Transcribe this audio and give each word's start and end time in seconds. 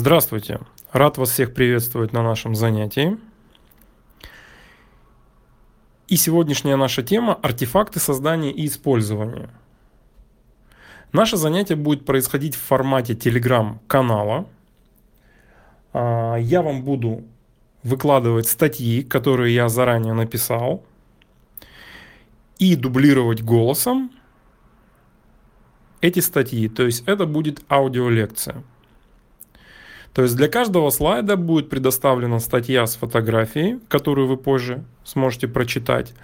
Здравствуйте! 0.00 0.60
Рад 0.92 1.18
вас 1.18 1.30
всех 1.30 1.52
приветствовать 1.52 2.12
на 2.12 2.22
нашем 2.22 2.54
занятии. 2.54 3.18
И 6.06 6.14
сегодняшняя 6.14 6.76
наша 6.76 7.02
тема– 7.02 7.34
артефакты 7.42 7.98
создания 7.98 8.52
и 8.52 8.66
использования. 8.66 9.50
Наше 11.10 11.36
занятие 11.36 11.74
будет 11.74 12.06
происходить 12.06 12.54
в 12.54 12.60
формате 12.60 13.16
телеграм-канала. 13.16 14.46
А, 15.92 16.36
я 16.36 16.62
вам 16.62 16.84
буду 16.84 17.24
выкладывать 17.82 18.46
статьи, 18.46 19.02
которые 19.02 19.52
я 19.52 19.68
заранее 19.68 20.14
написал, 20.14 20.84
и 22.60 22.76
дублировать 22.76 23.42
голосом 23.42 24.12
эти 26.00 26.20
статьи. 26.20 26.68
То 26.68 26.84
есть 26.84 27.02
это 27.08 27.26
будет 27.26 27.64
аудиолекция. 27.68 28.62
То 30.14 30.22
есть 30.22 30.36
для 30.36 30.48
каждого 30.48 30.90
слайда 30.90 31.36
будет 31.36 31.70
предоставлена 31.70 32.40
статья 32.40 32.86
с 32.86 32.96
фотографией, 32.96 33.78
которую 33.88 34.26
вы 34.26 34.36
позже 34.36 34.84
сможете 35.04 35.48
прочитать. 35.48 36.14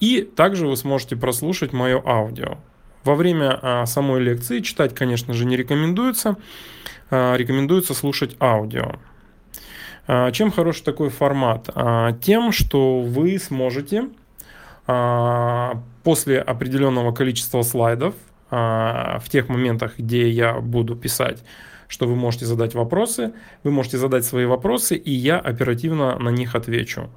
И 0.00 0.22
также 0.22 0.66
вы 0.66 0.76
сможете 0.76 1.16
прослушать 1.16 1.72
мое 1.72 2.02
аудио. 2.04 2.58
Во 3.04 3.14
время 3.14 3.58
а, 3.62 3.86
самой 3.86 4.20
лекции 4.20 4.60
читать, 4.60 4.94
конечно 4.94 5.34
же, 5.34 5.44
не 5.44 5.56
рекомендуется. 5.56 6.36
А, 7.10 7.36
рекомендуется 7.36 7.94
слушать 7.94 8.36
аудио. 8.40 8.96
А, 10.06 10.30
чем 10.32 10.50
хорош 10.50 10.80
такой 10.80 11.08
формат? 11.08 11.68
Тем, 12.20 12.52
что 12.52 13.00
вы 13.00 13.38
сможете 13.38 14.08
после 14.84 16.40
определенного 16.40 17.12
количества 17.12 17.62
слайдов 17.62 18.14
в 18.50 19.22
тех 19.30 19.48
моментах, 19.48 19.96
где 19.96 20.28
я 20.28 20.54
буду 20.54 20.96
писать 20.96 21.44
что 21.92 22.06
вы 22.06 22.16
можете 22.16 22.46
задать 22.46 22.74
вопросы, 22.74 23.34
вы 23.64 23.70
можете 23.70 23.98
задать 23.98 24.24
свои 24.24 24.46
вопросы, 24.46 24.96
и 24.96 25.10
я 25.12 25.38
оперативно 25.38 26.18
на 26.18 26.30
них 26.30 26.54
отвечу. 26.54 27.10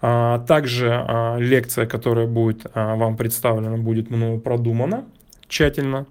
А, 0.00 0.38
также 0.38 0.88
а, 0.90 1.36
лекция, 1.36 1.84
которая 1.84 2.26
будет 2.26 2.66
а, 2.72 2.96
вам 2.96 3.18
представлена, 3.18 3.76
будет 3.76 4.08
мною 4.10 4.40
продумана 4.40 5.04
тщательно, 5.46 6.06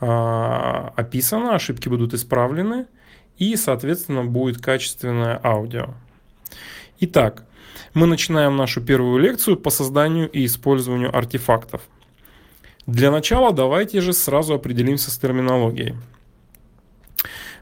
описана, 0.00 1.54
ошибки 1.54 1.88
будут 1.88 2.14
исправлены, 2.14 2.86
и, 3.38 3.56
соответственно, 3.56 4.24
будет 4.24 4.60
качественное 4.60 5.40
аудио. 5.42 5.94
Итак, 7.00 7.44
мы 7.94 8.06
начинаем 8.06 8.56
нашу 8.56 8.80
первую 8.80 9.18
лекцию 9.18 9.56
по 9.56 9.70
созданию 9.70 10.28
и 10.28 10.44
использованию 10.44 11.16
артефактов. 11.16 11.82
Для 12.86 13.10
начала 13.10 13.52
давайте 13.52 14.00
же 14.00 14.12
сразу 14.12 14.54
определимся 14.54 15.10
с 15.10 15.18
терминологией. 15.18 15.94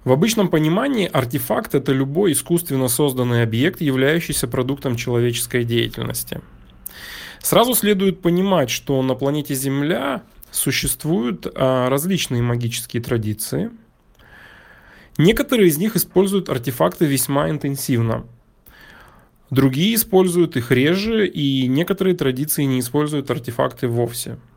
В 0.07 0.13
обычном 0.13 0.47
понимании 0.47 1.11
артефакт– 1.13 1.75
это 1.75 1.91
любой 1.91 2.31
искусственно 2.31 2.87
созданный 2.87 3.43
объект, 3.43 3.81
являющийся 3.81 4.47
продуктом 4.47 4.95
человеческой 4.95 5.65
деятельности. 5.65 6.41
Сразу 7.41 7.75
следует 7.75 8.23
понимать, 8.23 8.71
что 8.71 9.03
на 9.03 9.17
планете 9.17 9.57
Земля 9.57 10.23
существуют 10.53 11.49
а, 11.53 11.89
различные 11.91 12.41
магические 12.41 13.03
традиции. 13.03 13.71
Некоторые 15.19 15.71
из 15.71 15.77
них 15.77 15.97
используют 15.97 16.51
артефакты 16.51 17.05
весьма 17.05 17.51
интенсивно. 17.51 18.27
Другие 19.51 19.97
используют 19.97 20.57
их 20.57 20.71
реже, 20.71 21.27
и 21.27 21.67
некоторые 21.67 22.15
традиции 22.15 22.63
не 22.63 22.79
используют 22.79 23.29
артефакты 23.33 23.89
вовсе– 23.89 24.39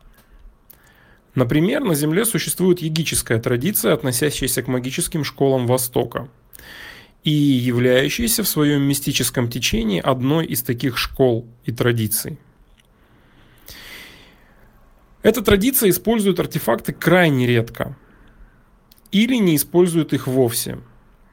Например, 1.34 1.82
на 1.82 1.94
Земле 1.94 2.24
существует 2.24 2.80
егическая 2.80 3.38
традиция, 3.38 3.94
относящаяся 3.94 4.62
к 4.62 4.68
магическим 4.68 5.24
школам 5.24 5.66
Востока 5.66 6.28
и 7.22 7.30
являющаяся 7.30 8.42
в 8.42 8.48
своем 8.48 8.82
мистическом 8.82 9.48
течении 9.48 10.00
одной 10.00 10.46
из 10.46 10.62
таких 10.62 10.98
школ 10.98 11.46
и 11.64 11.72
традиций. 11.72 12.38
Эта 15.22 15.42
традиция 15.42 15.90
использует 15.90 16.40
артефакты 16.40 16.92
крайне 16.92 17.46
редко 17.46 17.96
или 19.12 19.36
не 19.36 19.54
использует 19.54 20.12
их 20.12 20.26
вовсе. 20.26 20.78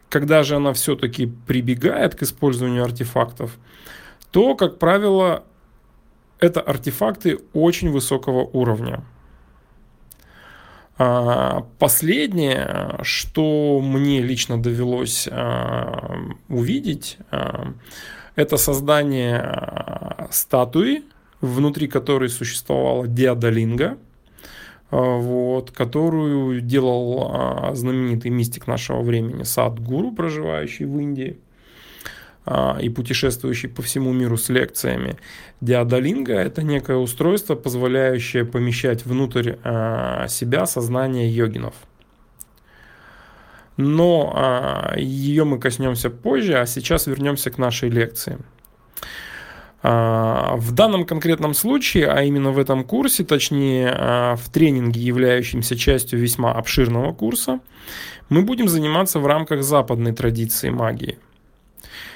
Когда 0.09 0.44
же 0.44 0.57
она 0.57 0.73
все-таки 0.73 1.25
прибегает 1.25 2.16
к 2.16 2.23
использованию 2.23 2.83
артефактов, 2.83 3.57
то, 4.31 4.55
как 4.55 4.77
правило, 4.77 5.44
это 6.39 6.61
артефакты 6.61 7.39
очень 7.53 7.89
высокого 7.89 8.41
уровня– 8.41 9.03
последнее, 10.97 12.99
что 13.03 13.79
мне 13.81 14.21
лично 14.21 14.61
довелось 14.61 15.27
а, 15.31 16.17
увидеть, 16.49 17.17
а, 17.29 17.73
это 18.35 18.57
создание 18.57 20.27
статуи, 20.31 21.03
внутри 21.39 21.87
которой 21.87 22.29
существовала 22.29 23.07
диадолинга, 23.07 23.97
вот, 24.89 25.71
которую 25.71 26.61
делал 26.61 27.75
знаменитый 27.75 28.31
мистик 28.31 28.67
нашего 28.67 29.01
времени 29.01 29.43
Садгуру, 29.43 30.11
проживающий 30.11 30.85
в 30.85 30.99
Индии. 30.99 31.37
А, 32.49 32.77
и 32.79 32.87
путешествующий 32.87 33.67
по 33.67 33.81
всему 33.81 34.13
миру 34.13 34.37
с 34.37 34.47
лекциями. 34.47 35.17
Диадолинга– 35.59 36.33
это 36.35 36.63
некое 36.63 36.95
устройство, 36.95 37.55
позволяющее 37.55 38.45
помещать 38.45 39.05
внутрь 39.05 39.55
а, 39.65 40.27
себя 40.29 40.65
сознание 40.65 41.29
йогинов. 41.29 41.73
Но 43.75 44.31
а, 44.33 44.93
ее 44.97 45.43
мы 45.43 45.59
коснемся 45.59 46.09
позже, 46.09 46.57
а 46.57 46.65
сейчас 46.65 47.05
вернемся 47.07 47.51
к 47.51 47.57
нашей 47.57 47.89
лекции. 47.89 48.37
В 49.83 50.71
данном 50.71 51.05
конкретном 51.05 51.53
случае, 51.53 52.07
а 52.07 52.23
именно 52.23 52.51
в 52.51 52.57
этом 52.57 52.83
курсе, 52.83 53.23
точнее 53.23 54.35
в 54.35 54.49
тренинге, 54.51 54.99
являющемся 54.99 55.77
частью 55.77 56.19
весьма 56.19 56.51
обширного 56.53 57.13
курса, 57.13 57.59
мы 58.27 58.41
будем 58.41 58.67
заниматься 58.67 59.19
в 59.19 59.27
рамках 59.27 59.63
западной 59.63 60.13
традиции 60.13 60.69
магии– 60.69 61.19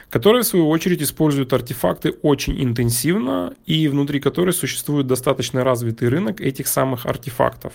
которые 0.09 0.43
в 0.43 0.47
свою 0.47 0.69
очередь 0.69 1.01
используют 1.01 1.53
артефакты 1.53 2.11
очень 2.21 2.61
интенсивно 2.61 3.53
и 3.65 3.87
внутри 3.87 4.19
которой 4.19 4.53
существует 4.53 5.07
достаточно 5.07 5.63
развитый 5.63 6.09
рынок 6.09 6.41
этих 6.41 6.67
самых 6.67 7.05
артефактов. 7.05 7.73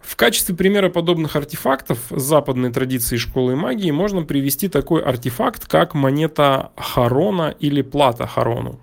В 0.00 0.16
качестве 0.16 0.54
примера 0.54 0.88
подобных 0.88 1.36
артефактов 1.36 1.98
западной 2.08 2.72
традиции 2.72 3.18
школы 3.18 3.56
магии 3.56 3.90
можно 3.90 4.22
привести 4.22 4.68
такой 4.68 5.02
артефакт, 5.02 5.66
как 5.66 5.92
монета 5.92 6.70
Харона 6.76 7.54
или 7.60 7.82
плата 7.82 8.26
Харону. 8.26 8.80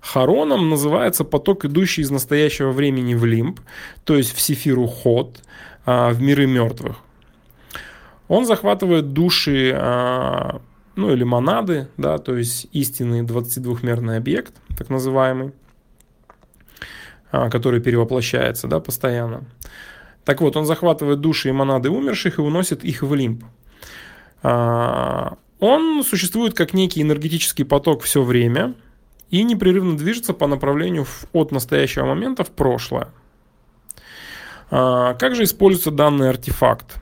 Хароном 0.00 0.68
называется 0.68 1.24
поток, 1.24 1.64
идущий 1.64 2.02
из 2.02 2.10
настоящего 2.10 2.72
времени 2.72 3.14
в 3.14 3.24
лимб, 3.24 3.60
то 4.04 4.14
есть 4.16 4.34
в 4.34 4.40
Сефиру 4.40 4.86
Ход, 4.86 5.40
а, 5.86 6.10
в 6.10 6.20
миры 6.20 6.46
мертвых. 6.46 6.96
Он 8.32 8.46
захватывает 8.46 9.12
души 9.12 9.76
а, 9.78 10.62
ну 10.96 11.12
или 11.12 11.22
монады, 11.22 11.88
да, 11.98 12.16
то 12.16 12.34
есть 12.34 12.66
истинный 12.72 13.20
22-мерный 13.20 14.16
объект, 14.16 14.54
так 14.78 14.88
называемый, 14.88 15.52
а, 17.30 17.50
который 17.50 17.82
перевоплощается, 17.82 18.68
да, 18.68 18.80
постоянно. 18.80 19.44
Так 20.24 20.40
вот, 20.40 20.56
он 20.56 20.64
захватывает 20.64 21.20
души 21.20 21.50
и 21.50 21.52
монады 21.52 21.90
умерших 21.90 22.38
и 22.38 22.40
уносит 22.40 22.84
их 22.84 23.02
в 23.02 23.14
лимб. 23.14 23.44
А, 24.42 25.36
он 25.60 26.02
существует 26.02 26.54
как 26.54 26.72
некий 26.72 27.02
энергетический 27.02 27.66
поток 27.66 28.00
все 28.00 28.22
время 28.22 28.72
и 29.28 29.42
непрерывно 29.42 29.94
движется 29.94 30.32
по 30.32 30.46
направлению 30.46 31.04
от 31.34 31.52
настоящего 31.52 32.06
момента 32.06 32.44
в 32.44 32.50
прошлое. 32.50 33.08
Как 34.70 35.34
же 35.34 35.44
используется 35.44 35.90
данный 35.90 36.30
артефакт? 36.30 37.01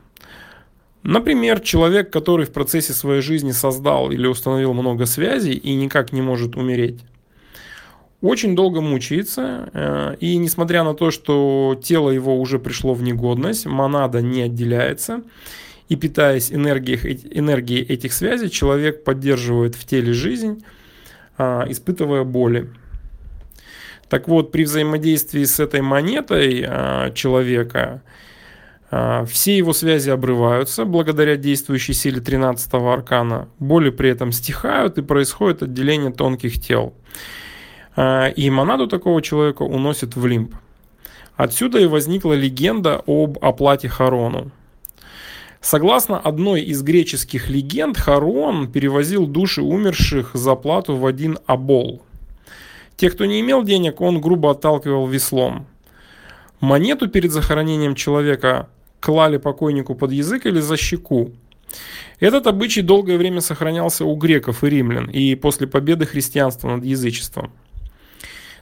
Например, 1.02 1.60
человек, 1.60 2.10
который 2.10 2.46
в 2.46 2.52
процессе 2.52 2.92
своей 2.92 3.22
жизни 3.22 3.52
создал 3.52 4.10
или 4.10 4.26
установил 4.26 4.74
много 4.74 5.06
связей 5.06 5.54
и 5.54 5.74
никак 5.74 6.12
не 6.12 6.20
может 6.20 6.56
умереть, 6.56 7.00
очень 8.20 8.54
долго 8.54 8.82
мучается, 8.82 9.70
э, 9.72 10.16
и 10.20 10.36
несмотря 10.36 10.84
на 10.84 10.92
то, 10.92 11.10
что 11.10 11.80
тело 11.82 12.10
его 12.10 12.38
уже 12.38 12.58
пришло 12.58 12.92
в 12.92 13.02
негодность, 13.02 13.64
монада 13.64 14.20
не 14.20 14.42
отделяется, 14.42 15.22
и 15.88 15.96
питаясь 15.96 16.52
энергией, 16.52 17.18
энергией 17.32 17.82
этих 17.82 18.12
связей, 18.12 18.50
человек 18.50 19.04
поддерживает 19.04 19.74
в 19.74 19.86
теле 19.86 20.12
жизнь, 20.12 20.62
а, 21.36 21.66
испытывая 21.68 22.22
боли. 22.22 22.70
Так 24.08 24.28
вот, 24.28 24.52
при 24.52 24.64
взаимодействии 24.64 25.44
с 25.44 25.58
этой 25.58 25.80
монетой 25.80 26.64
а, 26.64 27.10
человека 27.10 28.02
все 28.90 29.56
его 29.56 29.72
связи 29.72 30.10
обрываются 30.10 30.84
благодаря 30.84 31.36
действующей 31.36 31.94
силе 31.94 32.20
13-го 32.20 32.90
аркана. 32.90 33.48
Боли 33.60 33.90
при 33.90 34.10
этом 34.10 34.32
стихают 34.32 34.98
и 34.98 35.02
происходит 35.02 35.62
отделение 35.62 36.12
тонких 36.12 36.60
тел. 36.60 36.94
А, 37.94 38.28
и 38.28 38.50
монаду 38.50 38.88
такого 38.88 39.22
человека 39.22 39.62
уносит 39.62 40.16
в 40.16 40.26
лимб. 40.26 40.54
Отсюда 41.36 41.78
и 41.78 41.86
возникла 41.86 42.32
легенда 42.32 43.02
об 43.06 43.38
оплате 43.40 43.88
Харону. 43.88 44.50
Согласно 45.60 46.18
одной 46.18 46.62
из 46.62 46.82
греческих 46.82 47.48
легенд, 47.48 47.96
Харон 47.96 48.70
перевозил 48.72 49.26
души 49.26 49.62
умерших 49.62 50.30
за 50.34 50.54
плату 50.54 50.96
в 50.96 51.06
один 51.06 51.38
абол. 51.46 52.02
Те, 52.96 53.10
кто 53.10 53.24
не 53.24 53.40
имел 53.40 53.62
денег, 53.62 54.00
он 54.00 54.20
грубо 54.20 54.50
отталкивал 54.50 55.06
веслом. 55.06 55.66
Монету 56.60 57.08
перед 57.08 57.30
захоронением 57.30 57.94
человека 57.94 58.68
клали 59.00 59.38
покойнику 59.38 59.94
под 59.94 60.12
язык 60.12 60.46
или 60.46 60.60
за 60.60 60.76
щеку. 60.76 61.32
Этот 62.18 62.46
обычай 62.46 62.82
долгое 62.82 63.16
время 63.16 63.40
сохранялся 63.40 64.04
у 64.04 64.14
греков 64.14 64.62
и 64.62 64.68
римлян 64.68 65.08
и 65.08 65.34
после 65.34 65.66
победы 65.66 66.06
христианства 66.06 66.68
над 66.68 66.84
язычеством. 66.84 67.52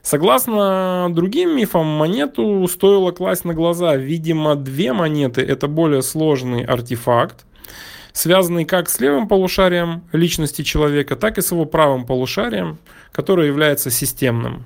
Согласно 0.03 1.09
другим 1.11 1.57
мифам, 1.57 1.87
монету 1.87 2.67
стоило 2.69 3.11
класть 3.11 3.45
на 3.45 3.53
глаза. 3.53 3.97
Видимо, 3.97 4.55
две 4.55 4.93
монеты– 4.93 5.41
это 5.43 5.67
более 5.67 6.03
сложный 6.03 6.65
артефакт, 6.65 7.45
связанный 8.13 8.65
как 8.65 8.89
с 8.89 9.01
левым 9.01 9.29
полушарием 9.29 10.05
личности 10.13 10.63
человека, 10.63 11.17
так 11.17 11.37
и 11.37 11.43
с 11.43 11.51
его 11.51 11.65
правым 11.65 12.07
полушарием, 12.07 12.79
которое 13.13 13.49
является 13.49 13.91
системным. 13.91 14.65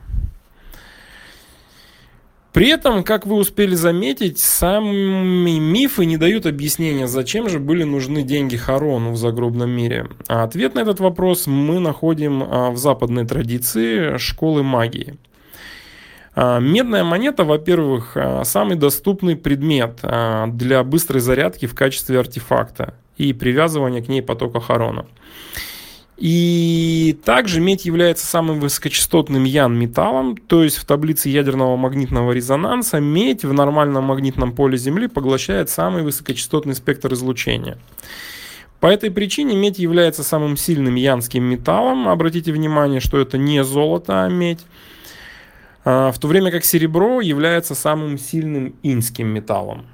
При 2.53 2.69
этом, 2.69 3.03
как 3.03 3.27
вы 3.27 3.37
успели 3.37 3.75
заметить, 3.75 4.39
сами 4.39 5.59
мифы 5.59 6.05
не 6.05 6.19
дают 6.19 6.45
объяснения, 6.45 7.07
зачем 7.07 7.49
же 7.49 7.59
были 7.59 7.83
нужны 7.83 8.23
деньги 8.23 8.57
Харону 8.57 9.13
в 9.13 9.17
загробном 9.17 9.71
мире. 9.71 10.09
А 10.29 10.45
ответ 10.45 10.75
на 10.75 10.81
этот 10.81 11.01
вопрос 11.01 11.47
мы 11.47 11.79
находим 11.79 12.43
а, 12.43 12.71
в 12.71 12.77
западной 12.77 13.27
традиции 13.27 14.19
школы 14.19 14.63
магии. 14.63 15.17
А, 16.35 16.59
медная 16.59 17.05
монета, 17.05 17.45
во-первых, 17.45 18.13
а, 18.17 18.45
самый 18.45 18.77
доступный 18.77 19.35
предмет 19.35 20.01
для 20.03 20.85
быстрой 20.85 21.21
зарядки 21.23 21.65
в 21.65 21.75
качестве 21.75 22.21
артефакта 22.21 22.93
и 23.17 23.33
привязывания 23.33 24.03
к 24.03 24.09
ней 24.09 24.21
потока 24.21 24.61
Харона. 24.61 25.07
И 26.19 27.19
также 27.25 27.61
медь 27.61 27.85
является 27.85 28.27
самым 28.27 28.61
высокочастотным 28.61 29.45
ян-металлом, 29.45 30.37
то 30.37 30.63
есть 30.63 30.77
в 30.77 30.85
таблице 30.85 31.29
ядерного 31.29 31.77
магнитного 31.77 32.33
резонанса 32.33 33.01
медь 33.01 33.45
в 33.45 33.53
нормальном 33.53 34.05
магнитном 34.05 34.53
поле 34.53 34.77
Земли 34.77 35.09
поглощает 35.09 35.71
самый 35.71 36.03
высокочастотный 36.03 36.75
спектр 36.75 37.13
излучения. 37.15 37.79
По 38.79 38.89
этой 38.89 39.11
причине 39.11 39.57
медь 39.57 39.79
является 39.79 40.25
самым 40.25 40.57
сильным 40.57 40.97
янским 40.97 41.45
металлом. 41.45 42.09
Обратите 42.09 42.53
внимание, 42.53 42.99
что 42.99 43.19
это 43.19 43.39
не 43.39 43.63
золото, 43.63 44.25
а 44.25 44.29
медь. 44.29 44.61
А, 45.85 46.11
в 46.11 46.19
то 46.19 46.27
время 46.27 46.51
как 46.51 46.65
серебро 46.65 47.21
является 47.21 47.77
самым 47.77 48.19
сильным 48.19 48.75
инским 48.83 49.29
металлом. 49.29 49.87